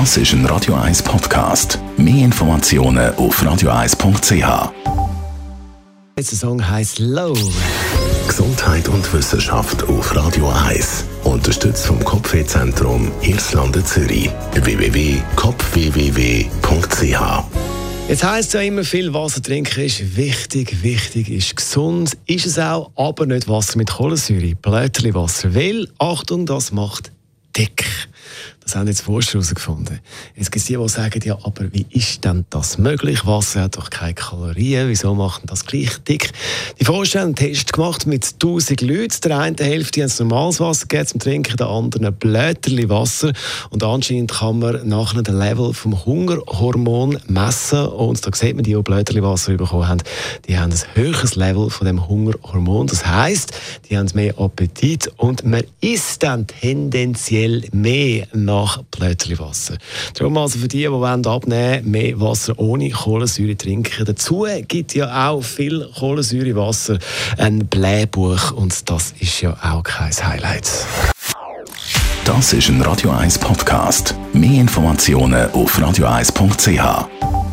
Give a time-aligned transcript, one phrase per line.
[0.00, 1.78] Das ist ein Radio 1 Podcast.
[1.96, 4.72] Mehr Informationen auf radio1.ch.
[6.16, 7.38] Der Song heißt Low.
[8.26, 11.04] Gesundheit und Wissenschaft auf Radio 1.
[11.22, 14.30] Unterstützt vom Kopfwehzentrum Irlande Zürich.
[14.54, 17.44] www.kopfwww.ch
[18.08, 22.58] Jetzt heisst es ja immer, viel Wasser trinken ist wichtig, wichtig ist gesund, ist es
[22.58, 27.12] auch, aber nicht Wasser mit Kohlensäure, Blätterliwasser, weil, Achtung, das macht
[27.56, 27.84] dick.
[28.74, 30.00] Das haben jetzt Forscher herausgefunden.
[30.34, 33.24] Jetzt gibt es die, die sagen, ja, aber wie ist denn das möglich?
[33.24, 36.32] Wasser hat doch keine Kalorien, wieso macht das gleich dick?
[36.80, 39.20] Die Forscher haben einen Test gemacht mit 1000 Leuten.
[39.22, 43.32] Der einen Hälfte haben normales Wasser gegeben zum Trinken, der andere ein Blätterli Wasser.
[43.70, 47.86] Und anscheinend kann man nachher den Level vom Hungerhormon messen.
[47.86, 50.02] Und da sieht man, die, die Blätterli Wasser bekommen haben,
[50.48, 52.88] die haben ein höheres Level von dem Hungerhormon.
[52.88, 53.52] Das heisst,
[53.88, 59.76] die haben mehr Appetit und man isst dann tendenziell mehr nach nach Blätterliwasser.
[60.14, 64.04] Darum also für die, die wollen abnehmen mehr Wasser ohne Kohlensäure trinken.
[64.04, 66.98] Dazu gibt ja auch viel Kohlensäurewasser
[67.38, 70.70] ein Blähbuch und das ist ja auch kein Highlight.
[72.24, 74.14] Das ist ein Radio 1 Podcast.
[74.32, 77.43] Mehr Informationen auf radio1.ch.